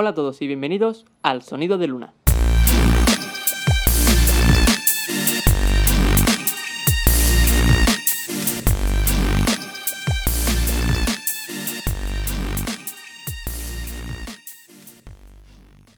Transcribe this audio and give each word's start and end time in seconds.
Hola 0.00 0.10
a 0.10 0.14
todos 0.14 0.40
y 0.42 0.46
bienvenidos 0.46 1.06
al 1.24 1.42
Sonido 1.42 1.76
de 1.76 1.88
Luna. 1.88 2.14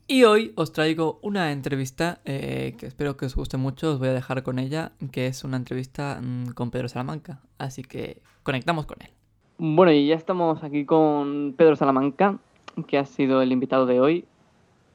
Y 0.06 0.24
hoy 0.24 0.54
os 0.56 0.72
traigo 0.72 1.18
una 1.20 1.52
entrevista 1.52 2.20
eh, 2.24 2.76
que 2.78 2.86
espero 2.86 3.18
que 3.18 3.26
os 3.26 3.36
guste 3.36 3.58
mucho, 3.58 3.92
os 3.92 3.98
voy 3.98 4.08
a 4.08 4.14
dejar 4.14 4.42
con 4.42 4.58
ella, 4.58 4.92
que 5.12 5.26
es 5.26 5.44
una 5.44 5.58
entrevista 5.58 6.22
mm, 6.22 6.52
con 6.52 6.70
Pedro 6.70 6.88
Salamanca, 6.88 7.42
así 7.58 7.82
que 7.82 8.22
conectamos 8.44 8.86
con 8.86 8.96
él. 9.02 9.10
Bueno, 9.58 9.92
y 9.92 10.06
ya 10.06 10.14
estamos 10.14 10.64
aquí 10.64 10.86
con 10.86 11.52
Pedro 11.54 11.76
Salamanca, 11.76 12.38
que 12.86 12.98
ha 12.98 13.04
sido 13.04 13.42
el 13.42 13.52
invitado 13.52 13.86
de 13.86 14.00
hoy. 14.00 14.24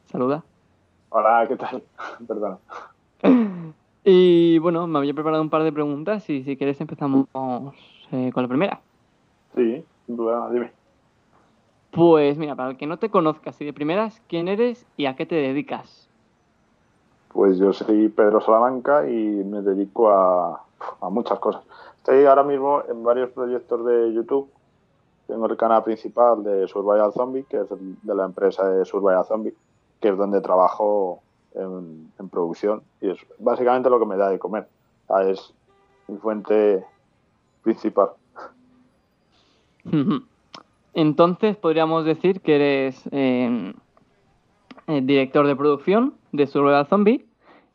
Saluda. 0.06 0.44
Hola, 1.10 1.46
¿qué 1.48 1.56
tal? 1.56 1.84
Perdón. 2.28 2.60
Y 4.08 4.60
bueno, 4.60 4.86
me 4.86 5.00
había 5.00 5.16
preparado 5.16 5.42
un 5.42 5.50
par 5.50 5.64
de 5.64 5.72
preguntas 5.72 6.30
y 6.30 6.44
si 6.44 6.56
quieres 6.58 6.80
empezamos 6.80 7.26
eh, 8.12 8.30
con 8.32 8.44
la 8.44 8.48
primera. 8.48 8.80
Sí, 9.56 9.84
sin 10.06 10.16
duda, 10.16 10.48
dime. 10.52 10.72
Pues 11.90 12.38
mira, 12.38 12.56
para 12.56 12.70
el 12.70 12.78
que 12.78 12.86
no 12.86 13.00
te 13.00 13.10
conozca, 13.10 13.50
así 13.50 13.66
de 13.66 13.74
primeras, 13.74 14.22
¿quién 14.28 14.48
eres 14.48 14.86
y 14.96 15.08
a 15.08 15.16
qué 15.16 15.26
te 15.26 15.34
dedicas? 15.34 16.08
Pues 17.30 17.58
yo 17.58 17.74
soy 17.74 18.10
Pedro 18.10 18.42
Salamanca 18.42 19.10
y 19.10 19.16
me 19.16 19.62
dedico 19.62 20.10
a, 20.12 20.62
muchas 21.10 21.40
cosas. 21.40 21.64
Estoy 21.98 22.26
ahora 22.26 22.44
mismo 22.44 22.84
en 22.88 23.04
varios 23.04 23.32
proyectos 23.32 23.86
de 23.86 24.14
YouTube. 24.14 24.50
Tengo 25.28 25.48
el 25.48 25.58
canal 25.58 25.84
principal 25.84 26.44
de 26.44 26.68
Survival 26.68 27.12
Zombie, 27.14 27.44
que 27.44 27.62
es 27.62 27.68
de 27.70 28.16
la 28.16 28.26
empresa 28.26 28.70
de 28.70 28.86
Survival 28.86 29.26
Zombie, 29.26 29.56
que 30.00 30.10
es 30.10 30.18
donde 30.18 30.42
trabajo 30.42 31.22
en, 31.56 32.12
en 32.20 32.30
producción 32.30 32.84
y 33.02 33.10
es 33.10 33.18
básicamente 33.40 33.90
lo 33.90 34.00
que 34.00 34.06
me 34.06 34.18
da 34.18 34.30
de 34.30 34.40
comer. 34.40 34.68
es 35.28 35.54
mi 36.08 36.18
fuente 36.18 36.86
principal. 37.64 38.10
Entonces 40.94 41.58
podríamos 41.58 42.06
decir 42.06 42.42
que 42.42 42.56
eres 42.56 43.04
eh, 43.12 43.74
eh, 44.88 45.02
director 45.02 45.46
de 45.46 45.56
producción 45.56 46.14
de 46.32 46.48
Survival 46.48 46.88
Zombie 46.88 47.26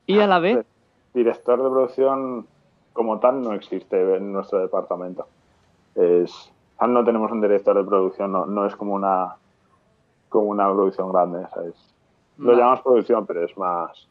y 0.06 0.20
a 0.20 0.26
la 0.26 0.38
vez... 0.38 0.64
Director 1.12 1.60
de 1.60 1.68
producción 1.68 2.46
como 2.92 3.18
tal 3.18 3.42
no 3.42 3.52
existe 3.52 4.16
en 4.16 4.32
nuestro 4.32 4.60
departamento. 4.60 5.26
Es, 5.96 6.52
no 6.88 7.04
tenemos 7.04 7.30
un 7.30 7.40
director 7.40 7.76
de 7.76 7.84
producción, 7.84 8.32
no, 8.32 8.66
es 8.66 8.74
como 8.76 8.94
una 8.94 9.36
como 10.28 10.46
una 10.46 10.70
producción 10.72 11.12
grande, 11.12 11.44
Lo 12.38 12.52
llamamos 12.52 12.82
producción, 12.82 13.26
pero 13.26 13.44
es 13.44 13.56
más 13.58 14.08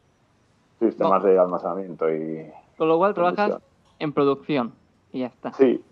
sistemas 0.78 1.22
de 1.22 1.38
almacenamiento 1.38 2.12
y... 2.12 2.46
Con 2.76 2.88
lo 2.88 2.98
cual 2.98 3.14
trabajas 3.14 3.58
en 3.98 4.12
producción 4.12 4.72
y 5.12 5.20
ya 5.20 5.26
está. 5.26 5.52
Sí. 5.54 5.82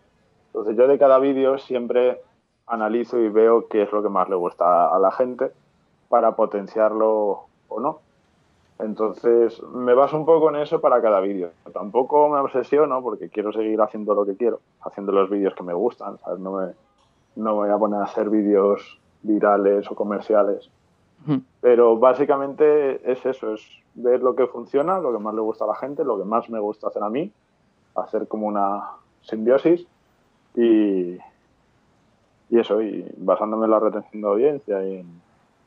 Entonces 0.46 0.78
yo 0.78 0.88
de 0.88 0.98
cada 0.98 1.18
vídeo 1.18 1.58
siempre 1.58 2.22
analizo 2.66 3.18
y 3.18 3.28
veo 3.28 3.68
qué 3.68 3.82
es 3.82 3.92
lo 3.92 4.02
que 4.02 4.08
más 4.08 4.30
le 4.30 4.34
gusta 4.34 4.88
a 4.88 4.98
la 4.98 5.10
gente 5.10 5.50
para 6.08 6.34
potenciarlo 6.36 7.44
o 7.68 7.80
no. 7.80 7.98
Entonces 8.78 9.62
me 9.74 9.92
baso 9.92 10.16
un 10.16 10.24
poco 10.24 10.48
en 10.48 10.56
eso 10.56 10.80
para 10.80 11.02
cada 11.02 11.20
vídeo. 11.20 11.50
Tampoco 11.74 12.30
me 12.30 12.38
obsesiono 12.38 13.02
porque 13.02 13.28
quiero 13.28 13.52
seguir 13.52 13.78
haciendo 13.82 14.14
lo 14.14 14.24
que 14.24 14.36
quiero, 14.36 14.60
haciendo 14.80 15.12
los 15.12 15.28
vídeos 15.28 15.54
que 15.54 15.64
me 15.64 15.74
gustan. 15.74 16.16
No, 16.38 16.52
me, 16.52 16.72
no 17.36 17.50
me 17.50 17.52
voy 17.52 17.68
a 17.68 17.76
poner 17.76 18.00
a 18.00 18.04
hacer 18.04 18.30
vídeos 18.30 18.98
virales 19.22 19.90
o 19.90 19.94
comerciales. 19.94 20.70
Pero 21.60 21.98
básicamente 21.98 23.10
es 23.10 23.24
eso, 23.26 23.52
es 23.52 23.83
ver 23.94 24.22
lo 24.22 24.34
que 24.34 24.46
funciona, 24.46 24.98
lo 24.98 25.12
que 25.12 25.18
más 25.18 25.34
le 25.34 25.40
gusta 25.40 25.64
a 25.64 25.68
la 25.68 25.74
gente, 25.76 26.04
lo 26.04 26.18
que 26.18 26.24
más 26.24 26.48
me 26.50 26.58
gusta 26.58 26.88
hacer 26.88 27.02
a 27.02 27.10
mí, 27.10 27.32
hacer 27.94 28.26
como 28.28 28.46
una 28.46 28.90
simbiosis 29.22 29.86
y, 30.54 31.16
y 32.50 32.58
eso, 32.58 32.82
y 32.82 33.06
basándome 33.16 33.66
en 33.66 33.70
la 33.70 33.80
retención 33.80 34.22
de 34.22 34.28
audiencia 34.28 34.84
y 34.84 34.96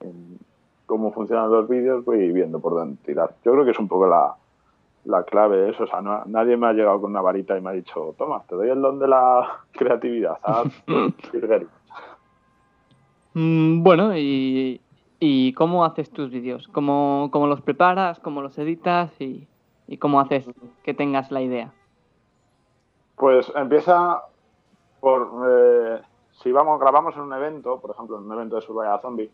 en, 0.02 0.40
cómo 0.86 1.12
funcionan 1.12 1.52
los 1.52 1.68
vídeos, 1.68 2.06
voy 2.06 2.32
viendo 2.32 2.60
por 2.60 2.74
dónde 2.74 2.98
tirar. 3.06 3.36
Yo 3.44 3.52
creo 3.52 3.66
que 3.66 3.72
es 3.72 3.80
un 3.80 3.90
poco 3.90 4.08
la, 4.08 4.36
la 5.08 5.24
clave 5.24 5.58
de 5.58 5.70
eso. 5.72 5.84
O 5.84 5.88
sea, 5.88 6.02
nadie 6.02 6.56
me 6.58 6.68
ha 6.68 6.74
llegado 6.74 7.02
con 7.02 7.12
una 7.12 7.22
varita 7.22 7.58
y 7.58 7.62
me 7.62 7.72
ha 7.72 7.74
dicho, 7.74 8.16
toma, 8.18 8.44
te 8.48 8.56
doy 8.56 8.70
el 8.70 8.82
don 8.82 9.00
de 9.00 9.08
la 9.08 9.64
creatividad. 9.72 10.38
Mm, 13.40 13.84
bueno, 13.84 14.18
y, 14.18 14.82
cómo 15.56 15.86
haces 15.86 16.10
tus 16.12 16.30
vídeos? 16.30 16.68
¿Cómo, 16.70 17.30
¿Cómo, 17.32 17.48
los 17.48 17.62
preparas? 17.62 18.20
¿Cómo 18.20 18.42
los 18.42 18.58
editas? 18.58 19.12
Y, 19.20 19.48
cómo 20.00 20.20
haces 20.20 20.50
que 20.84 20.94
tengas 20.94 21.32
la 21.32 21.42
idea? 21.42 21.74
Pues 23.16 23.52
empieza 23.56 24.22
por... 25.00 25.32
Eh, 25.50 26.02
si 26.44 26.52
vamos, 26.52 26.80
grabamos 26.80 27.16
en 27.16 27.22
un 27.22 27.34
evento, 27.34 27.80
por 27.80 27.92
ejemplo, 27.92 28.18
en 28.18 28.26
un 28.26 28.34
evento 28.34 28.58
de 28.58 28.62
Survival 28.62 29.00
Zombie, 29.02 29.32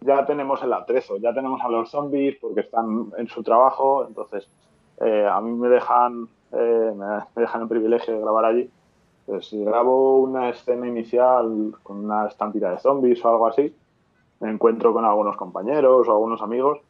ya 0.00 0.26
tenemos 0.26 0.62
el 0.62 0.72
atrezo, 0.72 1.16
ya 1.18 1.32
tenemos 1.32 1.60
a 1.62 1.68
los 1.68 1.90
zombies 1.90 2.36
porque 2.40 2.60
están 2.60 3.12
en 3.16 3.28
su 3.28 3.42
trabajo, 3.42 4.04
entonces 4.08 4.48
eh, 5.00 5.28
a 5.30 5.40
mí 5.40 5.52
me 5.52 5.68
dejan, 5.68 6.28
eh, 6.52 6.92
me 6.96 7.42
dejan 7.42 7.62
el 7.62 7.68
privilegio 7.68 8.14
de 8.14 8.20
grabar 8.20 8.46
allí 8.46 8.70
pues 9.30 9.46
si 9.46 9.62
grabo 9.62 10.18
una 10.18 10.48
escena 10.48 10.88
inicial 10.88 11.72
con 11.84 12.04
una 12.04 12.26
estampida 12.26 12.72
de 12.72 12.78
zombies 12.78 13.24
o 13.24 13.28
algo 13.28 13.46
así, 13.46 13.72
me 14.40 14.50
encuentro 14.50 14.92
con 14.92 15.04
algunos 15.04 15.36
compañeros 15.36 16.08
o 16.08 16.10
algunos 16.10 16.42
amigos. 16.42 16.80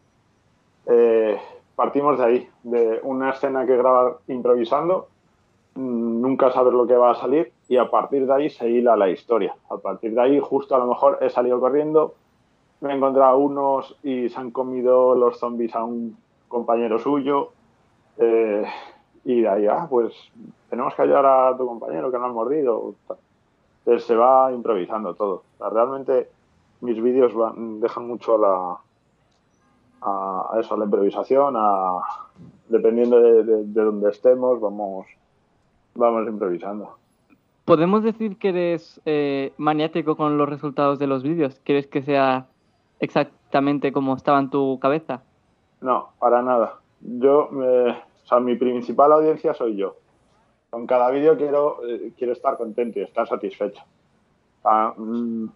Eh, 0.87 1.39
partimos 1.75 2.19
de 2.19 2.25
ahí, 2.25 2.49
de 2.63 3.01
una 3.03 3.31
escena 3.31 3.67
que 3.67 3.77
grabar 3.77 4.19
improvisando, 4.29 5.09
mm, 5.75 6.21
nunca 6.21 6.51
sabes 6.53 6.73
lo 6.73 6.87
que 6.87 6.97
va 6.97 7.11
a 7.11 7.17
salir 7.17 7.53
y 7.69 7.77
a 7.77 7.91
partir 7.91 8.27
de 8.27 8.33
ahí 8.33 8.51
se 8.51 8.69
hila 8.69 8.97
la 8.97 9.11
historia. 9.11 9.55
A 9.69 9.77
partir 9.77 10.15
de 10.15 10.21
ahí, 10.21 10.41
justo 10.41 10.75
a 10.75 10.79
lo 10.79 10.87
mejor 10.87 11.19
he 11.21 11.29
salido 11.29 11.61
corriendo, 11.61 12.15
me 12.81 12.93
he 12.93 12.97
encontrado 12.97 13.39
unos 13.39 13.97
y 14.03 14.29
se 14.29 14.41
han 14.41 14.53
comido 14.53 15.15
los 15.15 15.39
zombies 15.39 15.75
a 15.75 15.85
un 15.85 16.17
compañero 16.49 16.99
suyo. 16.99 17.51
Eh, 18.17 18.65
y 19.25 19.43
de 19.43 19.49
ahí, 19.49 19.67
ah, 19.67 19.87
pues 19.89 20.15
tenemos 20.71 20.95
que 20.95 21.03
ayudar 21.03 21.27
a 21.27 21.57
tu 21.57 21.67
compañero 21.67 22.11
que 22.11 22.19
no 22.19 22.25
ha 22.27 22.33
mordido. 22.33 22.95
Se 23.99 24.15
va 24.15 24.53
improvisando 24.53 25.15
todo. 25.15 25.43
realmente 25.59 26.29
mis 26.81 27.01
vídeos 27.03 27.33
dejan 27.81 28.07
mucho 28.07 28.39
la, 28.39 28.79
a, 30.03 30.59
eso, 30.61 30.75
a 30.75 30.79
la 30.79 30.85
improvisación, 30.85 31.55
a, 31.57 31.99
dependiendo 32.69 33.21
de, 33.21 33.45
de, 33.45 33.83
donde 33.83 34.11
estemos, 34.11 34.61
vamos, 34.61 35.07
vamos 35.95 36.29
improvisando. 36.29 36.97
¿Podemos 37.65 38.03
decir 38.03 38.37
que 38.37 38.49
eres 38.49 39.01
eh, 39.05 39.53
maniático 39.57 40.17
con 40.17 40.39
los 40.39 40.49
resultados 40.49 40.99
de 40.99 41.07
los 41.07 41.23
vídeos? 41.23 41.61
¿Quieres 41.65 41.87
que 41.87 42.03
sea 42.03 42.47
exactamente 42.99 43.93
como 43.93 44.17
estaba 44.17 44.41
en 44.41 44.51
tu 44.51 44.79
cabeza? 44.81 45.23
No, 45.81 46.11
para 46.19 46.43
nada. 46.43 46.81
Yo 47.01 47.49
me, 47.51 47.95
sea, 48.31 48.41
mi 48.41 48.57
principal 48.57 49.13
audiencia 49.13 49.55
soy 49.55 49.77
yo. 49.77 49.97
Con 50.71 50.87
cada 50.87 51.11
vídeo 51.11 51.37
quiero, 51.37 51.85
eh, 51.87 52.13
quiero 52.17 52.33
estar 52.33 52.57
contento 52.57 53.01
y 53.01 53.03
estar 53.03 53.27
satisfecho. 53.27 53.83
Mm, 54.97 55.47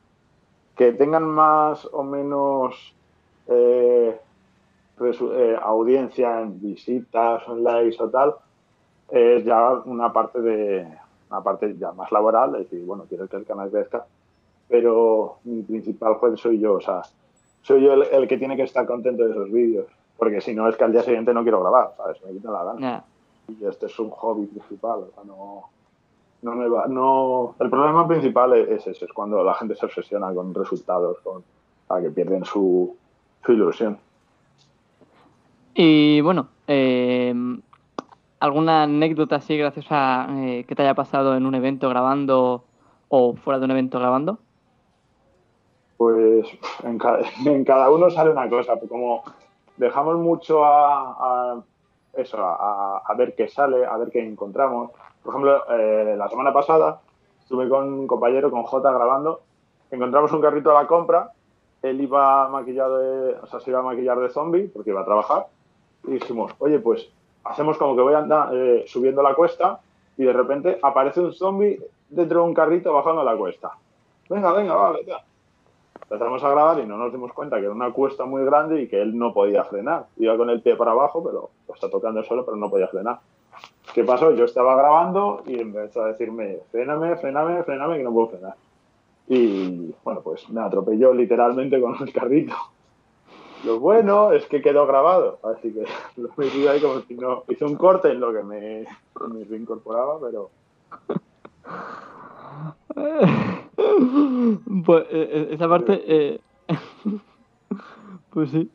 que 0.76 0.92
tengan 0.92 1.24
más 1.24 1.88
o 1.92 2.02
menos 2.02 2.94
eh, 3.46 4.18
eh, 5.00 5.58
audiencia 5.62 6.40
en 6.40 6.60
visitas 6.60 7.42
en 7.48 7.64
likes 7.64 8.02
o 8.02 8.08
tal, 8.08 8.34
es 9.10 9.44
ya 9.44 9.72
una 9.84 10.12
parte 10.12 10.40
de 10.40 10.86
una 11.30 11.42
parte 11.42 11.74
ya 11.76 11.92
más 11.92 12.12
laboral, 12.12 12.54
es 12.54 12.70
decir, 12.70 12.84
bueno, 12.86 13.06
quiero 13.08 13.26
que 13.26 13.36
el 13.36 13.44
canal 13.44 13.70
crezca, 13.70 14.04
pero 14.68 15.38
mi 15.44 15.62
principal 15.62 16.14
juez 16.14 16.38
soy 16.38 16.60
yo, 16.60 16.74
o 16.74 16.80
sea, 16.80 17.02
soy 17.62 17.82
yo 17.82 17.92
el, 17.94 18.02
el 18.02 18.28
que 18.28 18.38
tiene 18.38 18.56
que 18.56 18.62
estar 18.62 18.86
contento 18.86 19.24
de 19.24 19.30
esos 19.30 19.50
vídeos. 19.50 19.86
porque 20.16 20.40
si 20.40 20.54
no 20.54 20.68
es 20.68 20.76
que 20.76 20.84
al 20.84 20.92
día 20.92 21.02
siguiente 21.02 21.34
no 21.34 21.42
quiero 21.42 21.60
grabar, 21.60 21.92
¿sabes? 21.96 22.22
Me 22.24 22.32
quita 22.32 22.50
la 22.50 22.64
gana. 22.64 23.04
Y 23.48 23.64
este 23.66 23.86
es 23.86 23.98
un 23.98 24.10
hobby 24.10 24.46
principal, 24.46 25.00
o 25.00 25.10
sea, 25.14 25.24
no, 25.24 25.64
no 26.44 26.54
me 26.54 26.68
va, 26.68 26.86
no, 26.86 27.54
el 27.58 27.70
problema 27.70 28.06
principal 28.06 28.52
es, 28.52 28.86
ese, 28.86 29.06
es 29.06 29.12
cuando 29.12 29.42
la 29.42 29.54
gente 29.54 29.74
se 29.74 29.86
obsesiona 29.86 30.32
con 30.34 30.52
resultados, 30.54 31.18
con, 31.20 31.42
para 31.86 32.02
que 32.02 32.10
pierden 32.10 32.44
su, 32.44 32.94
su 33.44 33.52
ilusión. 33.52 33.98
Y 35.74 36.20
bueno, 36.20 36.48
eh, 36.68 37.34
¿alguna 38.40 38.82
anécdota 38.82 39.36
así 39.36 39.56
graciosa 39.56 40.26
eh, 40.30 40.64
que 40.68 40.74
te 40.74 40.82
haya 40.82 40.94
pasado 40.94 41.34
en 41.34 41.46
un 41.46 41.54
evento 41.54 41.88
grabando 41.88 42.64
o 43.08 43.34
fuera 43.36 43.58
de 43.58 43.64
un 43.64 43.70
evento 43.70 43.98
grabando? 43.98 44.38
Pues 45.96 46.46
en 46.82 46.98
cada, 47.64 47.90
uno 47.90 48.10
sale 48.10 48.30
una 48.30 48.50
cosa, 48.50 48.78
como 48.86 49.24
dejamos 49.78 50.18
mucho 50.18 50.62
a, 50.62 51.62
eso, 52.24 52.38
a, 52.40 53.14
ver 53.16 53.34
qué 53.34 53.48
sale, 53.48 53.86
a 53.86 53.96
ver 53.96 54.10
qué 54.10 54.20
encontramos. 54.20 54.90
Por 55.22 55.32
ejemplo, 55.32 55.64
eh, 55.70 56.14
la 56.16 56.28
semana 56.28 56.52
pasada 56.52 57.00
estuve 57.40 57.68
con 57.68 57.92
un 57.92 58.06
compañero, 58.06 58.50
con 58.50 58.64
J, 58.64 58.92
grabando, 58.92 59.40
encontramos 59.90 60.32
un 60.32 60.40
carrito 60.40 60.70
a 60.70 60.82
la 60.82 60.86
compra, 60.86 61.30
él 61.82 62.00
iba 62.00 62.48
maquillado 62.48 62.98
de, 62.98 63.34
o 63.34 63.46
sea, 63.46 63.60
se 63.60 63.70
iba 63.70 63.80
a 63.80 63.82
maquillar 63.82 64.18
de 64.18 64.30
zombie 64.30 64.70
porque 64.72 64.90
iba 64.90 65.02
a 65.02 65.04
trabajar, 65.04 65.46
y 66.06 66.12
dijimos, 66.12 66.52
oye, 66.58 66.78
pues 66.78 67.08
hacemos 67.44 67.76
como 67.76 67.94
que 67.94 68.02
voy 68.02 68.14
a 68.14 68.18
andar 68.18 68.48
eh, 68.52 68.84
subiendo 68.86 69.22
la 69.22 69.34
cuesta 69.34 69.80
y 70.16 70.24
de 70.24 70.32
repente 70.32 70.78
aparece 70.82 71.20
un 71.20 71.32
zombie 71.32 71.80
dentro 72.08 72.40
de 72.40 72.46
un 72.46 72.54
carrito 72.54 72.92
bajando 72.92 73.22
la 73.24 73.36
cuesta. 73.36 73.72
Venga, 74.28 74.52
venga, 74.52 74.74
vale, 74.74 75.04
ya. 75.04 75.22
Empezamos 76.04 76.44
a 76.44 76.50
grabar 76.50 76.78
y 76.80 76.86
no 76.86 76.98
nos 76.98 77.12
dimos 77.12 77.32
cuenta 77.32 77.56
que 77.56 77.64
era 77.64 77.72
una 77.72 77.92
cuesta 77.92 78.24
muy 78.24 78.44
grande 78.44 78.82
y 78.82 78.88
que 78.88 79.00
él 79.00 79.16
no 79.16 79.32
podía 79.32 79.64
frenar. 79.64 80.06
Iba 80.18 80.36
con 80.36 80.50
el 80.50 80.60
pie 80.60 80.76
para 80.76 80.90
abajo, 80.90 81.24
pero 81.24 81.50
está 81.74 81.88
tocando 81.88 82.22
suelo, 82.22 82.44
pero 82.44 82.56
no 82.56 82.68
podía 82.68 82.88
frenar. 82.88 83.20
¿Qué 83.94 84.04
pasó? 84.04 84.34
Yo 84.34 84.44
estaba 84.44 84.76
grabando 84.76 85.42
y 85.46 85.60
empezó 85.60 86.02
a 86.02 86.08
decirme, 86.08 86.58
fréname, 86.70 87.16
fréname, 87.16 87.62
fréname, 87.62 87.96
que 87.96 88.02
no 88.02 88.12
puedo 88.12 88.28
frenar. 88.28 88.54
Y 89.28 89.94
bueno, 90.04 90.20
pues 90.20 90.48
me 90.50 90.60
atropelló 90.60 91.14
literalmente 91.14 91.80
con 91.80 91.96
el 92.00 92.12
carrito. 92.12 92.54
Lo 93.64 93.80
bueno 93.80 94.32
es 94.32 94.44
que 94.46 94.60
quedó 94.60 94.86
grabado, 94.86 95.38
así 95.42 95.72
que 95.72 95.86
lo 96.20 96.28
metí 96.36 96.66
ahí 96.66 96.80
como 96.80 97.00
si 97.00 97.14
no. 97.14 97.44
Hice 97.48 97.64
un 97.64 97.76
corte 97.76 98.10
en 98.10 98.20
lo 98.20 98.32
que 98.32 98.42
me, 98.42 98.86
me 99.28 99.44
reincorporaba, 99.44 100.18
pero. 100.20 100.50
Pues 104.84 105.04
eh, 105.10 105.28
eh, 105.32 105.48
esa 105.52 105.68
parte. 105.68 106.02
Eh, 106.06 106.40
pues 108.30 108.50
sí. 108.50 108.70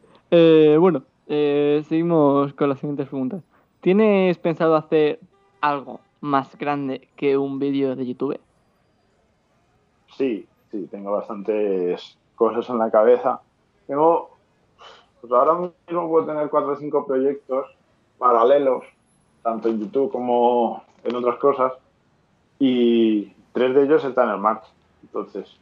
bueno, 0.78 1.04
seguimos 1.28 2.54
con 2.54 2.69
las 2.69 2.80
siguientes 2.80 3.07
preguntas. 3.07 3.44
¿Tienes 3.81 4.38
pensado 4.38 4.75
hacer 4.75 5.19
algo 5.62 6.00
más 6.22 6.57
grande 6.57 7.07
que 7.16 7.38
un 7.38 7.60
vídeo 7.60 7.96
de 7.96 8.06
YouTube? 8.06 8.40
Sí, 10.18 10.46
sí, 10.72 10.88
tengo 10.92 11.12
bastantes 11.12 12.18
cosas 12.36 12.69
en 12.69 12.78
la 12.78 12.92
cabeza. 12.92 13.42
Tengo 13.88 14.38
pues 15.22 15.34
ahora 15.34 15.72
mismo 15.88 16.10
puedo 16.10 16.25
tener 16.25 16.50
cuatro 16.50 16.74
o 16.74 16.75
cinco 16.78 17.06
proyectos 17.06 17.68
paralelos, 18.18 18.86
tanto 19.44 19.69
en 19.69 19.80
YouTube 19.80 20.12
como 20.12 20.84
en 21.04 21.16
otras 21.16 21.38
cosas, 21.38 21.74
y 22.57 23.34
tres 23.54 23.75
de 23.75 23.84
ellos 23.84 24.04
están 24.04 24.30
en 24.30 24.42
marcha. 24.42 24.69
Entonces, 25.13 25.59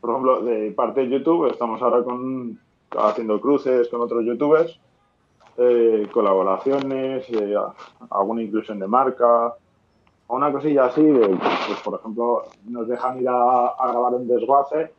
por 0.00 0.10
ejemplo, 0.10 0.42
de 0.42 0.70
parte 0.72 1.00
de 1.00 1.08
YouTube, 1.08 1.50
estamos 1.50 1.82
ahora 1.82 2.04
con, 2.04 2.58
haciendo 2.96 3.40
cruces 3.40 3.88
con 3.88 4.00
otros 4.00 4.24
youtubers, 4.24 4.78
eh, 5.58 6.06
colaboraciones, 6.12 7.28
eh, 7.30 7.54
alguna 8.10 8.42
inclusión 8.42 8.78
de 8.78 8.86
marca, 8.86 9.54
una 10.28 10.52
cosilla 10.52 10.86
así, 10.86 11.02
de, 11.02 11.28
pues 11.28 11.80
por 11.84 11.98
ejemplo, 11.98 12.44
nos 12.68 12.86
dejan 12.86 13.20
ir 13.20 13.28
a, 13.28 13.74
grabar 13.78 14.14
un 14.14 14.28
desguace, 14.28 14.92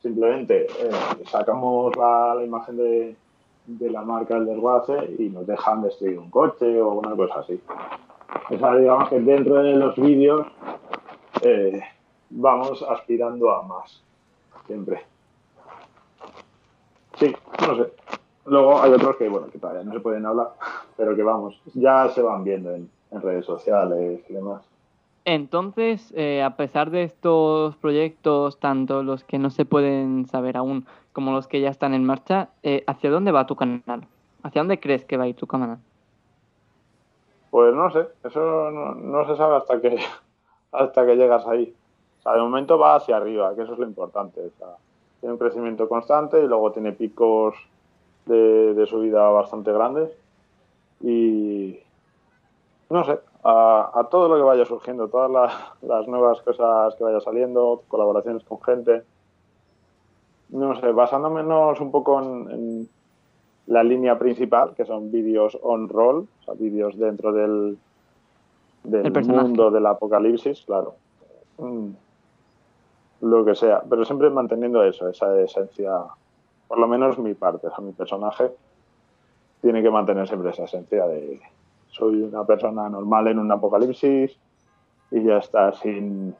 simplemente 0.00 0.66
eh, 0.66 0.90
sacamos 1.26 1.96
la 1.96 2.36
imagen 2.44 2.76
de, 2.76 3.16
de 3.66 3.90
la 3.90 4.02
marca 4.02 4.34
del 4.34 4.46
desguace 4.46 5.16
y 5.18 5.30
nos 5.30 5.46
dejan 5.46 5.82
destruir 5.82 6.18
un 6.18 6.30
coche 6.30 6.80
o 6.80 6.92
una 6.92 7.16
cosa 7.16 7.40
así. 7.40 7.60
O 8.50 8.76
digamos 8.76 9.08
que 9.08 9.20
dentro 9.20 9.62
de 9.62 9.74
los 9.74 9.96
vídeos 9.96 10.46
vamos 12.34 12.82
aspirando 12.82 13.50
a 13.50 13.62
más, 13.62 14.02
siempre. 14.66 15.02
Sí, 17.18 17.34
no 17.66 17.76
sé. 17.76 17.92
Luego 18.46 18.80
hay 18.80 18.92
otros 18.92 19.16
que, 19.16 19.28
bueno, 19.28 19.48
que 19.48 19.58
todavía 19.58 19.84
no 19.84 19.92
se 19.92 20.00
pueden 20.00 20.26
hablar, 20.26 20.50
pero 20.96 21.16
que 21.16 21.22
vamos, 21.22 21.60
ya 21.74 22.08
se 22.10 22.20
van 22.20 22.44
viendo 22.44 22.72
en, 22.72 22.90
redes 23.10 23.46
sociales 23.46 24.20
y 24.28 24.32
demás. 24.32 24.64
Entonces, 25.24 26.12
eh, 26.16 26.42
a 26.42 26.56
pesar 26.56 26.90
de 26.90 27.04
estos 27.04 27.76
proyectos, 27.76 28.58
tanto 28.58 29.04
los 29.04 29.22
que 29.22 29.38
no 29.38 29.50
se 29.50 29.64
pueden 29.64 30.26
saber 30.26 30.56
aún 30.56 30.84
como 31.12 31.30
los 31.30 31.46
que 31.46 31.60
ya 31.60 31.70
están 31.70 31.94
en 31.94 32.04
marcha, 32.04 32.48
eh, 32.64 32.82
¿hacia 32.88 33.10
dónde 33.10 33.30
va 33.30 33.46
tu 33.46 33.54
canal? 33.54 34.08
¿Hacia 34.42 34.60
dónde 34.60 34.80
crees 34.80 35.04
que 35.04 35.16
va 35.16 35.24
a 35.24 35.28
ir 35.28 35.36
tu 35.36 35.46
canal? 35.46 35.78
Pues 37.50 37.72
no 37.72 37.88
sé, 37.92 38.08
eso 38.24 38.70
no, 38.72 39.26
se 39.28 39.36
sabe 39.36 39.56
hasta 39.58 39.80
que, 39.80 39.96
hasta 40.72 41.06
que 41.06 41.14
llegas 41.14 41.46
ahí. 41.46 41.72
Sea, 42.24 42.32
de 42.32 42.40
momento 42.40 42.78
va 42.78 42.96
hacia 42.96 43.16
arriba, 43.16 43.54
que 43.54 43.62
eso 43.62 43.74
es 43.74 43.78
lo 43.78 43.86
importante. 43.86 44.40
tiene 45.20 45.32
un 45.32 45.38
crecimiento 45.38 45.88
constante 45.88 46.42
y 46.42 46.48
luego 46.48 46.72
tiene 46.72 46.92
picos 46.92 47.54
de, 48.26 48.84
subida 48.88 49.28
bastante 49.28 49.72
grandes. 49.72 50.10
Y 51.00 51.78
no 52.90 53.04
sé, 53.04 53.20
a, 53.44 54.08
todo 54.10 54.28
lo 54.28 54.36
que 54.36 54.42
vaya 54.42 54.64
surgiendo, 54.64 55.08
todas 55.08 55.30
las 55.82 56.08
nuevas 56.08 56.40
cosas 56.42 56.96
que 56.96 57.04
vaya 57.04 57.20
saliendo, 57.20 57.82
colaboraciones 57.88 58.42
con 58.42 58.60
gente 58.62 59.04
no 60.54 60.80
sé, 60.80 60.92
basándonos 60.92 61.80
un 61.80 61.90
poco 61.90 62.20
en, 62.20 62.88
la 63.66 63.82
línea 63.82 64.18
principal, 64.18 64.74
que 64.74 64.84
son 64.84 65.10
vídeos 65.10 65.58
on-roll, 65.62 66.28
o 66.40 66.44
sea, 66.44 66.52
vídeos 66.52 66.98
dentro 66.98 67.32
del, 67.32 67.78
del 68.82 69.24
mundo 69.24 69.70
del 69.70 69.86
apocalipsis, 69.86 70.64
claro. 70.66 70.96
Mm, 71.56 71.92
lo 73.24 73.44
que 73.44 73.54
sea, 73.54 73.82
pero 73.88 74.04
siempre 74.04 74.30
manteniendo 74.30 74.82
eso, 74.84 75.08
esa 75.08 75.38
esencia, 75.40 75.90
por 76.68 76.78
lo 76.78 76.86
menos 76.86 77.18
mi 77.18 77.34
parte, 77.34 77.66
o 77.66 77.70
sea, 77.70 77.84
mi 77.84 77.92
personaje 77.92 78.50
tiene 79.60 79.82
que 79.82 79.90
mantener 79.90 80.28
siempre 80.28 80.50
esa 80.50 80.64
esencia 80.64 81.06
de 81.06 81.40
soy 81.88 82.22
una 82.22 82.44
persona 82.44 82.88
normal 82.88 83.28
en 83.28 83.38
un 83.38 83.50
apocalipsis 83.50 84.36
y 85.10 85.22
ya 85.22 85.38
está, 85.38 85.72
sin, 85.72 86.34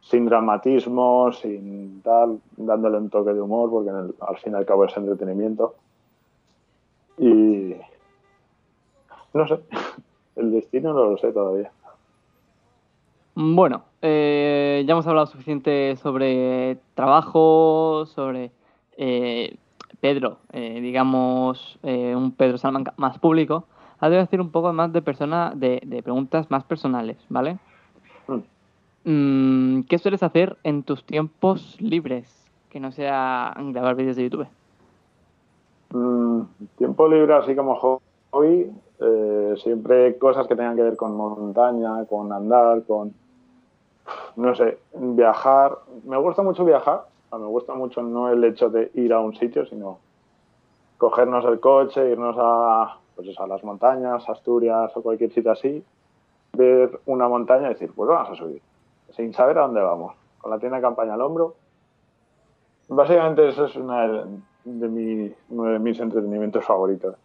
sin 0.00 0.26
dramatismo, 0.26 1.32
sin 1.32 2.02
tal, 2.02 2.40
dándole 2.56 2.98
un 2.98 3.08
toque 3.08 3.32
de 3.32 3.40
humor, 3.40 3.70
porque 3.70 3.90
al 3.90 4.36
fin 4.38 4.52
y 4.52 4.56
al 4.56 4.66
cabo 4.66 4.84
es 4.84 4.96
entretenimiento. 4.96 5.76
Y 7.18 7.76
no 9.32 9.46
sé, 9.46 9.60
el 10.36 10.50
destino 10.50 10.92
no 10.92 11.04
lo 11.04 11.16
sé 11.18 11.32
todavía. 11.32 11.70
Bueno, 13.34 13.84
eh, 14.02 14.84
ya 14.86 14.92
hemos 14.92 15.06
hablado 15.06 15.26
suficiente 15.26 15.96
sobre 15.96 16.78
trabajo, 16.94 18.06
sobre 18.06 18.50
eh, 18.96 19.56
Pedro, 20.00 20.38
eh, 20.52 20.80
digamos, 20.80 21.78
un 21.82 22.32
Pedro 22.32 22.58
Salamanca 22.58 22.92
más 22.96 23.18
público. 23.18 23.64
Ahora 23.98 24.08
voy 24.08 24.16
a 24.16 24.20
decir 24.20 24.40
un 24.40 24.50
poco 24.50 24.72
más 24.72 24.92
de 24.92 25.02
persona, 25.02 25.52
de, 25.54 25.80
de 25.84 26.02
preguntas 26.02 26.50
más 26.50 26.64
personales, 26.64 27.18
¿vale? 27.28 27.58
Mm. 28.26 28.38
Mm, 29.04 29.82
¿Qué 29.84 29.98
sueles 29.98 30.22
hacer 30.22 30.56
en 30.62 30.82
tus 30.82 31.04
tiempos 31.04 31.76
libres? 31.80 32.46
Que 32.70 32.80
no 32.80 32.92
sea 32.92 33.54
grabar 33.56 33.94
vídeos 33.94 34.16
de 34.16 34.24
YouTube. 34.24 34.46
Mm, 35.92 36.42
tiempo 36.76 37.08
libre, 37.08 37.34
así 37.34 37.54
como 37.54 37.74
hobby, 37.76 38.70
eh, 39.00 39.54
siempre 39.62 40.18
cosas 40.18 40.46
que 40.46 40.56
tengan 40.56 40.76
que 40.76 40.82
ver 40.82 40.96
con 40.96 41.16
montaña, 41.16 42.04
con 42.06 42.32
andar, 42.32 42.84
con, 42.84 43.14
no 44.36 44.54
sé, 44.54 44.78
viajar. 44.94 45.78
Me 46.04 46.16
gusta 46.16 46.42
mucho 46.42 46.64
viajar, 46.64 47.04
me 47.32 47.46
gusta 47.46 47.74
mucho 47.74 48.02
no 48.02 48.30
el 48.30 48.42
hecho 48.44 48.68
de 48.70 48.90
ir 48.94 49.12
a 49.12 49.20
un 49.20 49.34
sitio, 49.34 49.66
sino 49.66 49.98
cogernos 50.98 51.44
el 51.46 51.60
coche, 51.60 52.10
irnos 52.10 52.36
a, 52.38 52.98
pues 53.16 53.38
a 53.38 53.46
las 53.46 53.64
montañas, 53.64 54.28
Asturias 54.28 54.90
o 54.96 55.02
cualquier 55.02 55.32
sitio 55.32 55.52
así, 55.52 55.82
ver 56.52 57.00
una 57.06 57.28
montaña 57.28 57.66
y 57.66 57.74
decir, 57.74 57.92
pues 57.94 58.08
vamos 58.08 58.30
a 58.30 58.34
subir 58.34 58.60
sin 59.14 59.32
saber 59.32 59.58
a 59.58 59.62
dónde 59.62 59.80
vamos, 59.80 60.14
con 60.38 60.50
la 60.50 60.58
tienda 60.58 60.76
de 60.76 60.82
campaña 60.82 61.14
al 61.14 61.22
hombro. 61.22 61.54
Básicamente 62.88 63.48
eso 63.48 63.66
es 63.66 63.76
una 63.76 64.06
de, 64.64 65.34
uno 65.50 65.64
de 65.64 65.78
mis 65.78 66.00
entretenimientos 66.00 66.64
favoritos. 66.64 67.16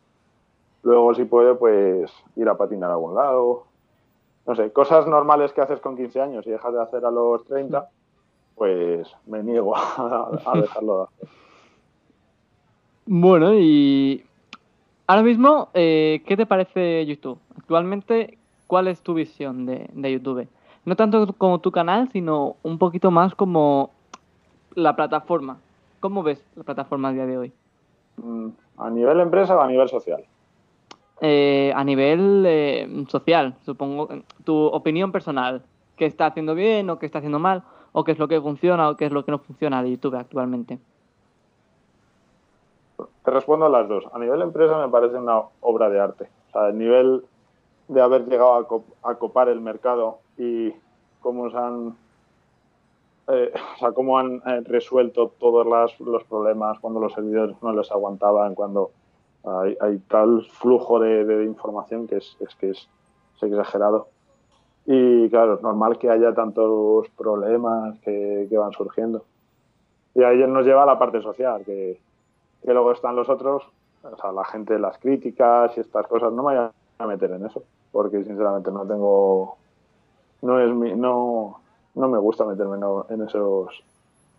Luego, 0.85 1.15
si 1.15 1.25
puedo, 1.25 1.57
pues 1.57 2.13
ir 2.35 2.47
a 2.47 2.55
patinar 2.55 2.91
a 2.91 2.93
algún 2.93 3.15
lado. 3.15 3.63
No 4.45 4.55
sé, 4.55 4.71
cosas 4.71 5.07
normales 5.07 5.51
que 5.51 5.61
haces 5.61 5.79
con 5.79 5.97
15 5.97 6.21
años 6.21 6.45
y 6.45 6.51
dejas 6.51 6.71
de 6.71 6.79
hacer 6.79 7.03
a 7.03 7.09
los 7.09 7.43
30, 7.45 7.89
pues 8.53 9.11
me 9.25 9.41
niego 9.41 9.75
a, 9.75 10.51
dejarlo 10.61 10.97
de 10.97 11.03
hacer. 11.03 11.29
Bueno, 13.07 13.55
y 13.55 14.23
ahora 15.07 15.23
mismo, 15.23 15.69
eh, 15.73 16.21
¿qué 16.27 16.37
te 16.37 16.45
parece 16.45 17.03
YouTube? 17.07 17.39
Actualmente, 17.57 18.37
¿cuál 18.67 18.87
es 18.87 19.01
tu 19.01 19.15
visión 19.15 19.65
de, 19.65 19.89
de 19.91 20.11
YouTube? 20.11 20.47
No 20.85 20.95
tanto 20.95 21.33
como 21.33 21.61
tu 21.61 21.71
canal, 21.71 22.11
sino 22.13 22.57
un 22.61 22.77
poquito 22.77 23.09
más 23.09 23.33
como 23.33 23.89
la 24.75 24.95
plataforma. 24.95 25.57
¿Cómo 25.99 26.21
ves 26.21 26.45
la 26.55 26.63
plataforma 26.63 27.09
a 27.09 27.13
día 27.13 27.25
de 27.25 27.37
hoy? 27.39 27.53
Mm, 28.17 28.49
¿A 28.77 28.91
nivel 28.91 29.19
empresa 29.19 29.57
o 29.57 29.61
a 29.61 29.67
nivel 29.67 29.89
social? 29.89 30.23
Eh, 31.21 31.71
a 31.75 31.83
nivel 31.83 32.43
eh, 32.45 33.05
social, 33.07 33.55
supongo. 33.65 34.09
Tu 34.43 34.55
opinión 34.55 35.11
personal. 35.11 35.63
¿Qué 35.95 36.05
está 36.05 36.25
haciendo 36.25 36.55
bien 36.55 36.89
o 36.89 36.99
qué 36.99 37.05
está 37.05 37.19
haciendo 37.19 37.39
mal? 37.39 37.63
¿O 37.93 38.03
qué 38.03 38.11
es 38.11 38.19
lo 38.19 38.27
que 38.27 38.41
funciona 38.41 38.89
o 38.89 38.97
qué 38.97 39.05
es 39.05 39.11
lo 39.11 39.23
que 39.23 39.31
no 39.31 39.39
funciona 39.39 39.81
de 39.81 39.91
YouTube 39.91 40.15
actualmente? 40.15 40.77
Te 43.23 43.31
respondo 43.31 43.65
a 43.65 43.69
las 43.69 43.87
dos. 43.87 44.05
A 44.13 44.19
nivel 44.19 44.41
empresa 44.41 44.77
me 44.77 44.91
parece 44.91 45.15
una 45.15 45.41
obra 45.61 45.89
de 45.89 45.99
arte. 45.99 46.29
O 46.49 46.51
sea, 46.51 46.67
el 46.67 46.77
nivel 46.77 47.23
de 47.87 48.01
haber 48.01 48.25
llegado 48.25 48.89
a, 49.03 49.15
copar 49.15 49.47
el 49.47 49.61
mercado 49.61 50.19
y 50.37 50.73
cómo 51.21 51.49
se 51.49 51.57
han 51.57 51.95
eh, 53.27 53.53
o 53.75 53.79
sea, 53.79 53.91
cómo 53.93 54.19
han 54.19 54.41
resuelto 54.65 55.31
todos 55.39 55.65
los 55.99 56.23
problemas 56.25 56.79
cuando 56.79 56.99
los 56.99 57.13
servidores 57.13 57.55
no 57.61 57.71
les 57.73 57.89
aguantaban, 57.91 58.53
cuando 58.53 58.91
hay, 59.45 59.97
tal 60.07 60.43
flujo 60.45 60.99
de, 60.99 61.43
información 61.45 62.07
que 62.07 62.17
es, 62.17 62.37
que 62.59 62.71
es, 62.71 62.89
exagerado. 63.41 64.07
Y 64.85 65.29
claro, 65.29 65.55
es 65.55 65.61
normal 65.61 65.97
que 65.97 66.09
haya 66.09 66.33
tantos 66.33 67.09
problemas 67.17 67.97
que, 67.99 68.47
van 68.51 68.71
surgiendo. 68.71 69.23
Y 70.13 70.23
ahí 70.23 70.37
nos 70.47 70.65
lleva 70.65 70.83
a 70.83 70.85
la 70.85 70.97
parte 70.97 71.21
social, 71.21 71.63
que, 71.65 71.99
luego 72.63 72.91
están 72.91 73.15
los 73.15 73.29
otros, 73.29 73.63
o 74.03 74.17
sea, 74.17 74.31
la 74.31 74.45
gente, 74.45 74.79
las 74.79 74.97
críticas 74.97 75.77
y 75.77 75.81
estas 75.81 76.07
cosas. 76.07 76.31
No 76.33 76.43
me 76.43 76.57
voy 76.57 76.69
a 76.99 77.07
meter 77.07 77.31
en 77.31 77.45
eso, 77.45 77.63
porque 77.91 78.23
sinceramente 78.23 78.71
no 78.71 78.85
tengo. 78.85 79.57
No, 80.41 80.59
es 80.59 80.73
mi, 80.73 80.93
no, 80.95 81.59
no 81.95 82.07
me 82.07 82.17
gusta 82.17 82.45
meterme 82.45 82.77
en 83.09 83.21
esos 83.21 83.83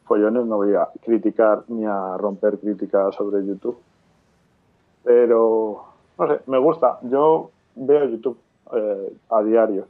follones, 0.04 0.46
no 0.46 0.56
voy 0.56 0.74
a 0.74 0.88
criticar 1.02 1.64
ni 1.68 1.84
a 1.84 2.16
romper 2.16 2.58
críticas 2.58 3.14
sobre 3.14 3.44
YouTube. 3.44 3.76
Pero, 5.06 5.84
no 6.18 6.26
sé, 6.26 6.40
me 6.46 6.58
gusta. 6.58 6.98
Yo 7.02 7.50
veo 7.76 8.06
YouTube 8.06 8.36
eh, 8.72 9.16
a 9.30 9.40
diario, 9.40 9.86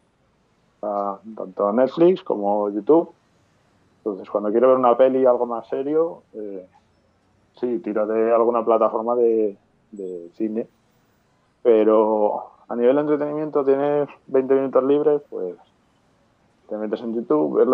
tanto 0.78 1.72
Netflix 1.72 2.22
como 2.22 2.68
YouTube. 2.68 3.10
Entonces, 3.98 4.28
cuando 4.28 4.50
quiero 4.50 4.68
ver 4.68 4.76
una 4.76 4.94
peli 4.94 5.24
algo 5.24 5.46
más 5.46 5.66
serio, 5.68 6.22
eh, 6.34 6.66
sí, 7.58 7.78
tiro 7.78 8.06
de 8.06 8.30
alguna 8.30 8.62
plataforma 8.62 9.16
de, 9.16 9.56
cine. 10.34 10.66
Pero 11.62 12.50
a 12.68 12.76
nivel 12.76 12.96
de 12.96 13.00
entretenimiento, 13.00 13.64
tienes 13.64 14.10
20 14.26 14.54
minutos 14.54 14.84
libres, 14.84 15.22
pues 15.30 15.56
te 16.68 16.76
metes 16.76 17.00
en 17.00 17.14
YouTube, 17.14 17.56
ves 17.56 17.68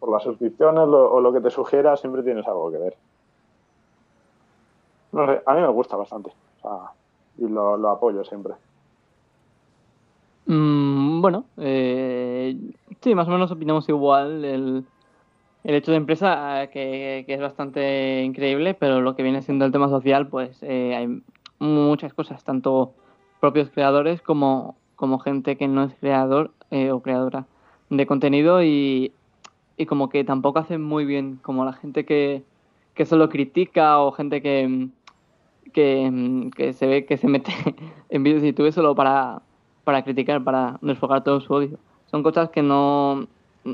por 0.00 0.10
las 0.10 0.24
suscripciones 0.24 0.88
o 0.88 1.20
lo 1.20 1.32
que 1.32 1.40
te 1.40 1.50
sugiera, 1.50 1.96
siempre 1.96 2.24
tienes 2.24 2.48
algo 2.48 2.72
que 2.72 2.78
ver. 2.78 2.96
No 5.12 5.26
sé, 5.26 5.40
a 5.46 5.54
mí 5.54 5.60
me 5.60 5.68
gusta 5.68 5.96
bastante 5.96 6.32
y 7.38 7.48
lo, 7.48 7.88
apoyo 7.88 8.24
siempre. 8.24 8.54
Mm, 10.46 11.20
bueno, 11.20 11.44
eh, 11.56 12.56
sí, 13.00 13.14
más 13.14 13.28
o 13.28 13.30
menos 13.30 13.50
opinamos 13.50 13.88
igual. 13.88 14.44
El, 14.44 14.84
el 15.64 15.74
hecho 15.74 15.90
de 15.90 15.96
empresa 15.96 16.64
eh, 16.64 16.68
que, 16.68 17.24
es 17.26 17.40
bastante 17.40 18.22
increíble, 18.22 18.74
pero 18.74 19.00
lo 19.00 19.16
que 19.16 19.22
viene 19.22 19.42
siendo 19.42 19.64
el 19.64 19.72
tema 19.72 19.88
social, 19.88 20.28
pues 20.28 20.62
eh, 20.62 20.94
hay 20.94 21.22
muchas 21.58 22.12
cosas, 22.12 22.44
tanto 22.44 22.92
propios 23.40 23.70
creadores 23.70 24.22
como, 24.22 24.76
como 24.96 25.18
gente 25.18 25.56
que 25.56 25.68
no 25.68 25.84
es 25.84 25.94
creador 25.94 26.50
o 26.90 27.00
creadora 27.00 27.46
de 27.88 28.04
contenido 28.04 28.64
y, 28.64 29.12
y, 29.76 29.86
como 29.86 30.08
que 30.08 30.24
tampoco 30.24 30.58
hacen 30.58 30.82
muy 30.82 31.04
bien, 31.04 31.38
como 31.40 31.64
la 31.64 31.72
gente 31.72 32.04
que, 32.04 32.42
que 32.94 33.06
solo 33.06 33.28
critica 33.28 34.00
o 34.00 34.10
gente 34.10 34.42
que, 34.42 34.88
que, 35.72 36.50
que, 36.56 36.72
se 36.72 36.86
ve 36.86 37.06
que 37.06 37.16
se 37.16 37.28
mete 37.28 37.52
en 38.10 38.22
vídeos 38.22 38.42
de 38.42 38.48
YouTube 38.48 38.72
solo 38.72 38.94
para, 38.94 39.42
para 39.84 40.02
criticar, 40.02 40.42
para 40.44 40.78
desfogar 40.82 41.24
todo 41.24 41.40
su 41.40 41.52
odio. 41.52 41.78
Son 42.06 42.22
cosas 42.22 42.50
que 42.50 42.62
no 42.62 43.26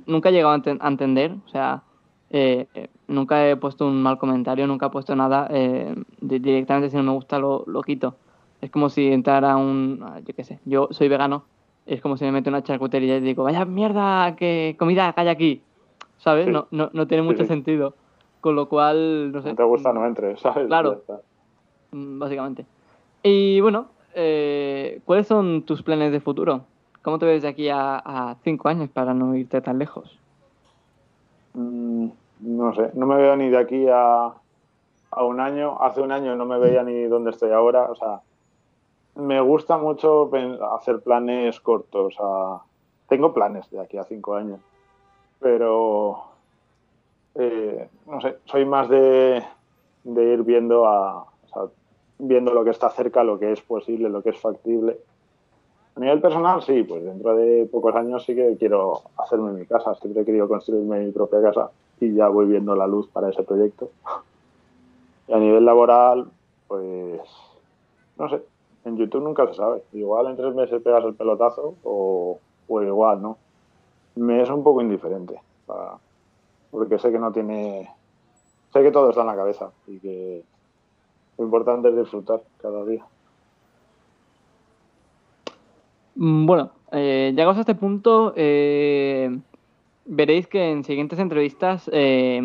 nunca 0.07 0.29
he 0.29 0.33
llegado 0.33 0.55
a, 0.81 0.89
entender, 0.89 1.35
o 1.45 1.49
sea, 1.49 1.83
eh, 2.31 2.67
nunca 3.09 3.49
he 3.49 3.57
puesto 3.57 3.87
un 3.87 4.03
mal 4.03 4.19
comentario, 4.19 4.67
nunca 4.67 4.87
he 4.87 4.91
puesto 4.91 5.17
nada, 5.17 5.49
eh, 5.51 5.95
directamente 6.21 6.91
si 6.91 6.97
no 6.97 7.03
me 7.03 7.13
gusta 7.13 7.39
lo, 7.39 7.65
lo, 7.67 7.83
quito. 7.83 8.15
Es 8.61 8.71
como 8.71 8.89
si 8.89 9.09
entrara 9.09 9.57
un, 9.57 10.05
yo 10.25 10.35
qué 10.35 10.45
sé, 10.45 10.61
yo 10.65 10.89
soy 10.91 11.09
vegano, 11.09 11.45
es 11.87 12.01
como 12.01 12.17
si 12.17 12.25
me 12.25 12.33
meto 12.33 12.51
una 12.51 12.63
charcutería 12.63 13.17
y 13.17 13.21
digo, 13.21 13.43
vaya 13.43 13.65
mierda, 13.65 14.37
que 14.37 14.77
comida 14.79 15.13
que 15.13 15.21
hay 15.23 15.29
aquí, 15.29 15.63
¿sabes? 16.19 16.47
No, 16.47 16.69
no, 16.71 16.91
no, 16.93 17.07
tiene 17.07 17.23
mucho 17.23 17.45
sentido. 17.45 17.95
Con 18.41 18.55
lo 18.55 18.71
cual, 18.71 19.33
no 19.33 19.43
sé. 19.43 19.51
No 19.51 19.55
te 19.57 19.63
gusta, 19.65 19.93
no 19.93 20.07
entres, 20.07 20.41
¿sabes? 20.41 20.67
Claro. 20.67 21.03
Mm, 21.93 22.19
básicamente. 22.19 22.67
Y 23.23 23.61
bueno, 23.61 23.89
eh, 24.15 25.01
¿cuáles 25.05 25.27
son 25.27 25.63
tus 25.63 25.83
planes 25.83 26.13
de 26.13 26.21
futuro? 26.21 26.63
¿Cómo 27.03 27.19
te 27.19 27.27
ves 27.27 27.43
de 27.43 27.49
aquí 27.49 27.69
a, 27.71 28.37
cinco 28.43 28.69
años 28.69 28.91
para 28.91 29.15
no 29.15 29.35
irte 29.35 29.61
tan 29.61 29.79
lejos? 29.79 30.19
Mm, 31.55 32.09
no 32.41 32.75
sé, 32.75 32.91
no 32.95 33.07
me 33.07 33.17
veo 33.17 33.37
ni 33.37 33.49
de 33.49 33.59
aquí 33.59 33.87
a, 33.89 34.33
a 35.11 35.25
un 35.25 35.41
año. 35.41 35.81
Hace 35.81 36.01
un 36.01 36.13
año 36.13 36.37
no 36.37 36.45
me 36.45 36.59
veía 36.59 36.83
ni 36.83 37.05
dónde 37.05 37.31
estoy 37.31 37.53
ahora. 37.53 37.85
O 37.91 37.95
sea, 37.95 38.21
me 39.17 39.41
gusta 39.41 39.77
mucho 39.77 40.31
hacer 40.77 41.01
planes 41.01 41.61
cortos. 41.61 42.17
tengo 43.09 43.33
planes 43.33 43.71
de 43.71 43.81
aquí 43.81 43.99
a 43.99 44.05
cinco 44.05 44.35
años, 44.35 44.61
pero 45.41 46.25
eh, 47.35 47.89
no 48.07 48.21
sé, 48.21 48.39
soy 48.45 48.65
más 48.65 48.89
de, 48.89 49.43
de 50.05 50.25
ir 50.33 50.43
viendo 50.43 50.87
a, 50.87 51.27
viendo 52.21 52.53
lo 52.53 52.65
que 52.65 52.71
está 52.71 52.91
cerca, 52.91 53.25
lo 53.25 53.39
que 53.39 53.53
es 53.53 53.61
posible, 53.61 54.09
lo 54.09 54.23
que 54.23 54.31
es 54.31 54.39
factible. 54.39 54.99
A 55.97 56.01
nivel 56.01 56.21
personal, 56.21 56.63
sí, 56.63 56.83
pues 56.83 57.05
dentro 57.05 57.35
de 57.37 57.69
pocos 57.71 57.95
años 57.95 58.25
sí 58.25 58.35
que 58.35 58.57
quiero 58.57 59.03
hacerme 59.17 59.53
mi 59.53 59.67
casa. 59.67 59.95
Siempre 59.97 60.23
he 60.23 60.25
querido 60.25 60.49
construirme 60.49 61.01
mi 61.01 61.13
propia 61.13 61.43
casa 61.43 61.71
y 62.01 62.15
ya 62.15 62.29
voy 62.29 62.47
viendo 62.47 62.75
la 62.77 62.87
luz 62.87 63.09
para 63.09 63.29
ese 63.29 63.43
proyecto. 63.43 63.91
Y 65.29 65.33
a 65.33 65.39
nivel 65.39 65.65
laboral, 65.65 66.31
pues 66.69 67.21
no 68.17 68.29
sé, 68.29 68.43
en 68.85 68.97
YouTube 68.97 69.23
nunca 69.23 69.47
se 69.47 69.55
sabe. 69.55 69.83
Igual 69.93 70.29
en 70.29 70.37
tres 70.37 70.55
meses 70.55 70.83
pegas 70.83 71.05
el 71.05 71.15
pelotazo 71.15 71.75
o, 71.85 72.39
o 72.69 72.83
igual, 72.83 73.21
¿no? 73.23 73.39
Me 74.17 74.43
es 74.43 74.51
un 74.51 74.63
poco 74.63 74.81
indiferente, 74.81 75.41
porque 76.71 76.99
sé 76.99 77.11
que 77.11 77.19
no 77.19 77.33
tiene... 77.33 77.91
Sé 78.73 78.83
que 78.83 78.91
todo 78.91 79.11
está 79.11 79.23
en 79.23 79.27
la 79.29 79.37
cabeza 79.37 79.71
y 79.87 79.99
que 79.99 80.45
lo 81.41 81.47
importante 81.47 81.89
es 81.89 81.97
disfrutar 81.97 82.43
cada 82.61 82.85
día. 82.85 83.03
Mm, 86.17 86.45
bueno, 86.45 86.73
eh, 86.93 87.33
llegados 87.35 87.57
a 87.57 87.61
este 87.61 87.75
punto, 87.75 88.35
eh, 88.37 89.39
veréis 90.05 90.47
que 90.47 90.71
en 90.71 90.85
siguientes 90.85 91.19
entrevistas, 91.19 91.89
eh, 91.95 92.43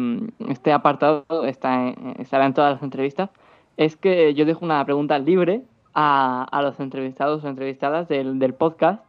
este 0.47 0.71
apartado 0.71 1.25
está 1.45 1.93
estará 2.19 2.45
en 2.45 2.53
todas 2.53 2.75
las 2.75 2.83
entrevistas, 2.83 3.31
es 3.75 3.97
que 3.97 4.33
yo 4.33 4.45
dejo 4.45 4.63
una 4.63 4.85
pregunta 4.85 5.19
libre 5.19 5.63
a, 5.93 6.61
los 6.63 6.79
entrevistados 6.79 7.43
o 7.43 7.49
entrevistadas 7.49 8.07
del, 8.07 8.53
podcast. 8.53 9.03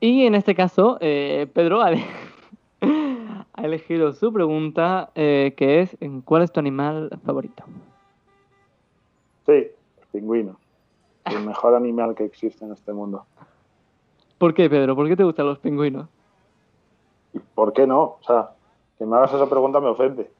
Y 0.00 0.26
en 0.26 0.34
este 0.34 0.56
caso, 0.56 0.98
Pedro 1.00 1.82
ha, 1.82 1.92
ha, 3.54 3.62
elegido 3.62 4.12
su 4.12 4.32
pregunta, 4.32 5.10
que 5.14 5.80
es, 5.80 5.96
¿cuál 6.24 6.42
es 6.42 6.52
tu 6.52 6.58
animal 6.58 7.10
favorito? 7.24 7.64
Sí, 9.48 9.66
los 9.96 10.06
pingüinos. 10.12 10.56
El 11.24 11.46
mejor 11.46 11.74
animal 11.74 12.14
que 12.14 12.24
existe 12.24 12.66
en 12.66 12.72
este 12.72 12.92
mundo. 12.92 13.24
¿Por 14.36 14.52
qué, 14.52 14.68
Pedro? 14.68 14.94
¿Por 14.94 15.08
qué 15.08 15.16
te 15.16 15.24
gustan 15.24 15.46
los 15.46 15.58
pingüinos? 15.58 16.06
¿Y 17.32 17.38
por 17.38 17.72
qué 17.72 17.86
no? 17.86 18.02
O 18.02 18.18
sea, 18.26 18.50
que 18.98 19.06
me 19.06 19.16
hagas 19.16 19.32
esa 19.32 19.48
pregunta 19.48 19.80
me 19.80 19.88
ofende. 19.88 20.30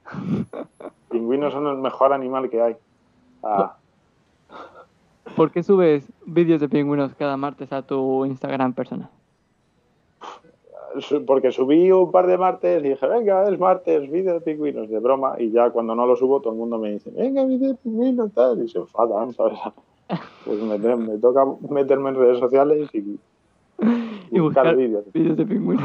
pingüinos 1.11 1.55
son 1.55 1.69
el 1.69 1.79
mejor 1.79 2.13
animal 2.13 2.51
que 2.51 2.61
hay. 2.61 2.77
¿Por 5.35 5.53
qué 5.53 5.63
subes 5.63 6.13
vídeos 6.27 6.61
de 6.61 6.69
pingüinos 6.69 7.15
cada 7.15 7.39
martes 7.39 7.73
a 7.73 7.81
tu 7.81 8.27
Instagram 8.27 8.75
personal? 8.75 9.09
Porque 11.27 11.53
subí 11.53 11.91
un 11.93 12.11
par 12.11 12.27
de 12.27 12.39
martes 12.39 12.83
y 12.85 12.89
dije, 12.91 13.07
venga, 13.07 13.49
es 13.49 13.59
martes, 13.59 14.11
vídeo 14.11 14.35
de 14.35 14.41
pingüinos, 14.41 14.89
de 14.89 14.99
broma, 14.99 15.35
y 15.39 15.51
ya 15.51 15.71
cuando 15.71 15.95
no 15.95 16.07
lo 16.07 16.17
subo 16.17 16.41
todo 16.41 16.53
el 16.53 16.59
mundo 16.59 16.79
me 16.79 16.93
dice, 16.93 17.11
venga, 17.11 17.45
vídeo 17.45 17.69
de 17.69 17.75
pingüinos, 17.77 18.33
tal, 18.33 18.63
y 18.63 18.69
se 18.69 18.79
enfadan, 18.79 19.33
¿sabes? 19.33 19.59
Pues 20.47 20.59
me, 20.63 21.19
toca 21.19 21.45
meterme 21.69 22.09
en 22.09 22.15
redes 22.15 22.39
sociales 22.39 22.89
y, 22.95 24.41
buscar, 24.41 24.75
vídeos. 24.75 25.05
de 25.13 25.45
pingüinos. 25.45 25.85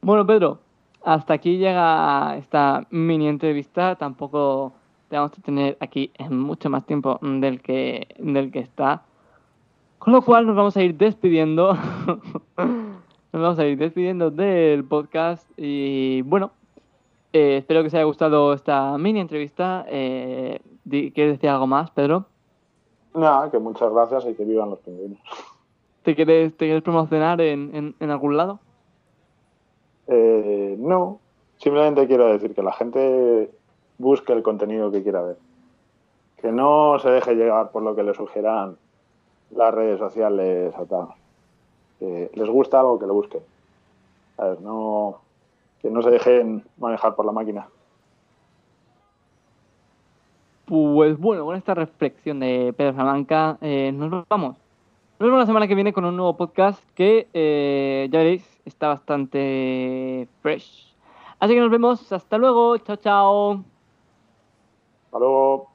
bueno, 0.00 0.24
Pedro, 0.24 0.58
hasta 1.02 1.34
aquí 1.34 1.58
llega 1.58 2.36
esta 2.36 2.86
mini 2.90 3.26
entrevista, 3.26 3.96
tampoco 3.96 4.72
le 5.10 5.18
vamos 5.18 5.38
a 5.38 5.42
tener 5.42 5.76
aquí 5.80 6.10
en 6.14 6.38
mucho 6.38 6.70
más 6.70 6.86
tiempo 6.86 7.18
del 7.20 7.60
que, 7.60 8.08
del 8.18 8.50
que 8.50 8.60
está. 8.60 9.02
Con 10.04 10.12
lo 10.12 10.20
cual 10.20 10.46
nos 10.46 10.54
vamos 10.54 10.76
a 10.76 10.82
ir 10.82 10.98
despidiendo. 10.98 11.72
nos 12.58 13.42
vamos 13.42 13.58
a 13.58 13.64
ir 13.64 13.78
despidiendo 13.78 14.30
del 14.30 14.84
podcast. 14.84 15.50
Y 15.56 16.20
bueno, 16.20 16.50
eh, 17.32 17.56
espero 17.56 17.80
que 17.80 17.86
os 17.86 17.94
haya 17.94 18.04
gustado 18.04 18.52
esta 18.52 18.98
mini 18.98 19.20
entrevista. 19.20 19.86
Eh, 19.88 20.60
¿Quieres 20.86 21.32
decir 21.32 21.48
algo 21.48 21.66
más, 21.66 21.90
Pedro? 21.92 22.26
Nada, 23.14 23.50
que 23.50 23.58
muchas 23.58 23.90
gracias 23.94 24.26
y 24.26 24.34
que 24.34 24.44
vivan 24.44 24.68
los 24.68 24.80
pingüinos. 24.80 25.20
¿Te 26.02 26.14
quieres, 26.14 26.54
te 26.54 26.66
quieres 26.66 26.82
promocionar 26.82 27.40
en, 27.40 27.94
en, 27.98 28.10
algún 28.10 28.36
lado? 28.36 28.60
Eh, 30.06 30.76
no, 30.78 31.18
simplemente 31.56 32.06
quiero 32.06 32.26
decir 32.26 32.54
que 32.54 32.62
la 32.62 32.74
gente 32.74 33.50
busque 33.96 34.34
el 34.34 34.42
contenido 34.42 34.90
que 34.90 35.02
quiera 35.02 35.22
ver. 35.22 35.38
Que 36.42 36.52
no 36.52 36.98
se 36.98 37.08
deje 37.08 37.36
llegar 37.36 37.70
por 37.70 37.82
lo 37.82 37.96
que 37.96 38.02
le 38.02 38.12
sugieran 38.12 38.76
las 39.56 39.74
redes 39.74 39.98
sociales. 39.98 40.74
Que 41.98 42.30
les 42.34 42.48
gusta 42.48 42.80
algo 42.80 42.98
que 42.98 43.06
lo 43.06 43.14
busquen. 43.14 43.42
A 44.38 44.46
ver, 44.46 44.60
no, 44.60 45.20
que 45.80 45.90
no 45.90 46.02
se 46.02 46.10
dejen 46.10 46.64
manejar 46.78 47.14
por 47.14 47.24
la 47.24 47.32
máquina. 47.32 47.68
Pues 50.66 51.18
bueno, 51.18 51.44
con 51.44 51.56
esta 51.56 51.74
reflexión 51.74 52.40
de 52.40 52.74
Pedro 52.76 52.94
Salamanca, 52.94 53.58
eh, 53.60 53.92
nos 53.92 54.26
vamos. 54.28 54.56
Nos 55.18 55.28
vemos 55.28 55.38
la 55.38 55.46
semana 55.46 55.68
que 55.68 55.74
viene 55.74 55.92
con 55.92 56.04
un 56.04 56.16
nuevo 56.16 56.36
podcast 56.36 56.82
que, 56.94 57.28
eh, 57.32 58.08
ya 58.10 58.18
veréis, 58.18 58.60
está 58.64 58.88
bastante 58.88 60.26
fresh. 60.40 60.94
Así 61.38 61.54
que 61.54 61.60
nos 61.60 61.70
vemos. 61.70 62.10
Hasta 62.12 62.38
luego. 62.38 62.78
Chao, 62.78 62.96
chao. 62.96 63.64
Hasta 65.06 65.18
luego. 65.18 65.73